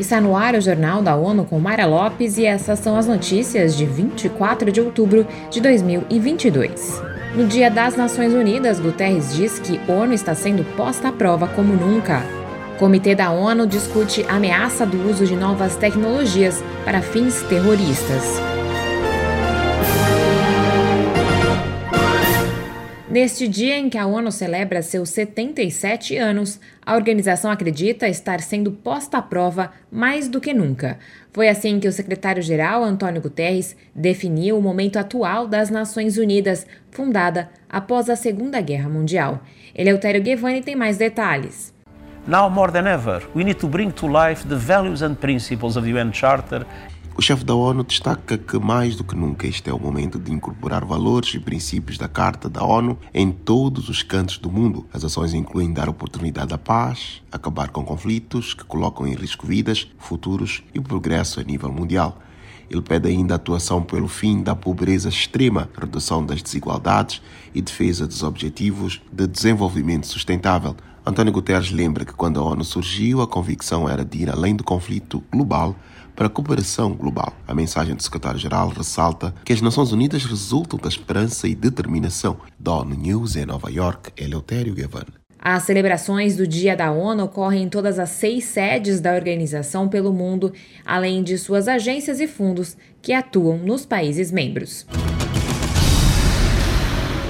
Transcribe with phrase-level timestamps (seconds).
[0.00, 3.76] Está no ar o Jornal da ONU com Mara Lopes e essas são as notícias
[3.76, 7.02] de 24 de outubro de 2022.
[7.34, 11.74] No Dia das Nações Unidas, Guterres diz que ONU está sendo posta à prova como
[11.74, 12.24] nunca.
[12.76, 18.40] O Comitê da ONU discute a ameaça do uso de novas tecnologias para fins terroristas.
[23.10, 28.70] Neste dia em que a ONU celebra seus 77 anos, a organização acredita estar sendo
[28.70, 30.96] posta à prova mais do que nunca.
[31.32, 37.50] Foi assim que o secretário-geral Antônio Guterres definiu o momento atual das Nações Unidas, fundada
[37.68, 39.40] após a Segunda Guerra Mundial.
[39.74, 41.74] Eleutério Guevani tem mais detalhes.
[42.28, 45.84] Now more than ever, we need to bring to life the values and principles of
[45.84, 46.64] the UN Charter
[47.20, 50.32] o chefe da ONU destaca que, mais do que nunca, este é o momento de
[50.32, 54.86] incorporar valores e princípios da Carta da ONU em todos os cantos do mundo.
[54.90, 59.86] As ações incluem dar oportunidade à paz, acabar com conflitos que colocam em risco vidas,
[59.98, 62.18] futuros e o progresso a nível mundial.
[62.70, 67.20] Ele pede ainda atuação pelo fim da pobreza extrema, redução das desigualdades
[67.52, 70.76] e defesa dos objetivos de desenvolvimento sustentável.
[71.04, 74.62] António Guterres lembra que quando a ONU surgiu, a convicção era de ir além do
[74.62, 75.74] conflito global
[76.14, 77.32] para a cooperação global.
[77.48, 82.36] A mensagem do secretário-geral ressalta que as Nações Unidas resultam da esperança e determinação.
[82.58, 85.19] Da ONU News em Nova York, Eleutério Gavan.
[85.42, 90.12] As celebrações do Dia da ONU ocorrem em todas as seis sedes da organização pelo
[90.12, 90.52] mundo,
[90.84, 94.86] além de suas agências e fundos que atuam nos países membros.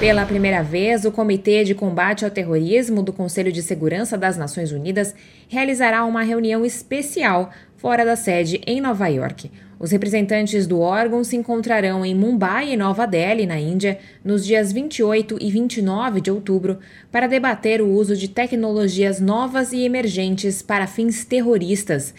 [0.01, 4.71] Pela primeira vez, o Comitê de Combate ao Terrorismo do Conselho de Segurança das Nações
[4.71, 5.13] Unidas
[5.47, 9.51] realizará uma reunião especial fora da sede em Nova York.
[9.79, 14.71] Os representantes do órgão se encontrarão em Mumbai e Nova Delhi, na Índia, nos dias
[14.71, 16.79] 28 e 29 de outubro,
[17.11, 22.11] para debater o uso de tecnologias novas e emergentes para fins terroristas.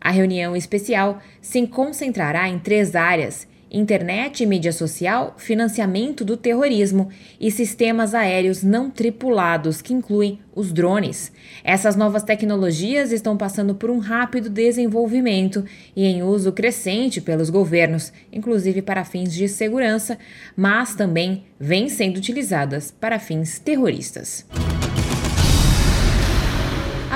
[0.00, 7.08] A reunião especial se concentrará em três áreas internet e mídia social, financiamento do terrorismo
[7.40, 11.32] e sistemas aéreos não tripulados, que incluem os drones.
[11.62, 15.64] Essas novas tecnologias estão passando por um rápido desenvolvimento
[15.94, 20.18] e em uso crescente pelos governos, inclusive para fins de segurança,
[20.56, 24.44] mas também vêm sendo utilizadas para fins terroristas.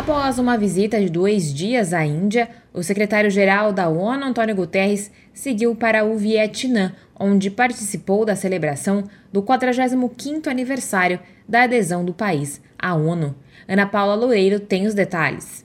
[0.02, 5.76] Após uma visita de dois dias à Índia, o secretário-geral da ONU, Antônio Guterres, seguiu
[5.76, 12.96] para o Vietnã, onde participou da celebração do 45º aniversário da adesão do país à
[12.96, 13.36] ONU.
[13.68, 15.64] Ana Paula Loureiro tem os detalhes.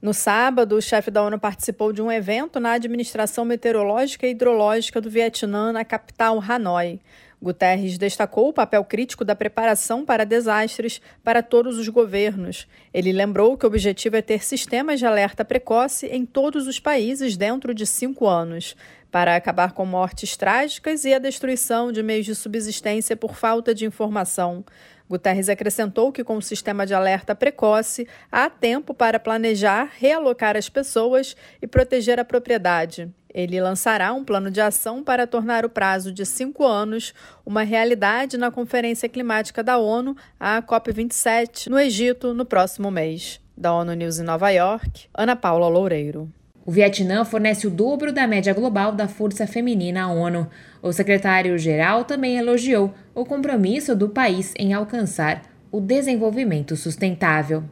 [0.00, 5.00] No sábado, o chefe da ONU participou de um evento na Administração Meteorológica e Hidrológica
[5.00, 7.00] do Vietnã, na capital Hanoi.
[7.42, 12.68] Guterres destacou o papel crítico da preparação para desastres para todos os governos.
[12.94, 17.36] Ele lembrou que o objetivo é ter sistemas de alerta precoce em todos os países
[17.36, 18.76] dentro de cinco anos,
[19.10, 23.84] para acabar com mortes trágicas e a destruição de meios de subsistência por falta de
[23.84, 24.64] informação.
[25.10, 30.68] Guterres acrescentou que, com o sistema de alerta precoce, há tempo para planejar, realocar as
[30.68, 33.10] pessoas e proteger a propriedade.
[33.34, 37.14] Ele lançará um plano de ação para tornar o prazo de cinco anos
[37.46, 43.40] uma realidade na Conferência Climática da ONU, a COP27, no Egito, no próximo mês.
[43.56, 46.30] Da ONU News em Nova York, Ana Paula Loureiro.
[46.64, 50.48] O Vietnã fornece o dobro da média global da força feminina à ONU.
[50.80, 57.64] O secretário-geral também elogiou o compromisso do país em alcançar o desenvolvimento sustentável.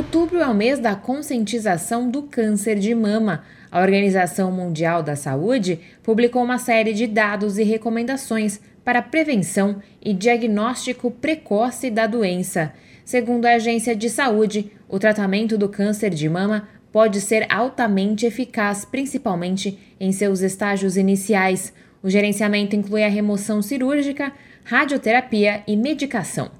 [0.00, 3.44] Outubro é o mês da conscientização do câncer de mama.
[3.70, 10.14] A Organização Mundial da Saúde publicou uma série de dados e recomendações para prevenção e
[10.14, 12.72] diagnóstico precoce da doença.
[13.04, 18.86] Segundo a Agência de Saúde, o tratamento do câncer de mama pode ser altamente eficaz,
[18.86, 21.74] principalmente em seus estágios iniciais.
[22.02, 24.32] O gerenciamento inclui a remoção cirúrgica,
[24.64, 26.59] radioterapia e medicação.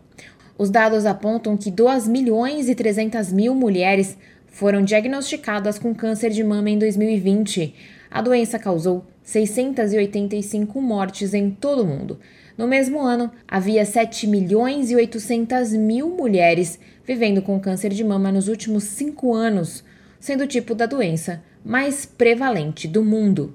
[0.61, 4.15] Os dados apontam que 2 milhões e 300 mil mulheres
[4.47, 7.75] foram diagnosticadas com câncer de mama em 2020.
[8.11, 12.21] A doença causou 685 mortes em todo o mundo.
[12.59, 18.31] No mesmo ano, havia 7 milhões e 800 mil mulheres vivendo com câncer de mama
[18.31, 19.83] nos últimos cinco anos,
[20.21, 23.55] sendo o tipo da doença mais prevalente do mundo.